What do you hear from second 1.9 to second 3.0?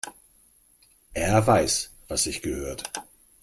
was sich gehört.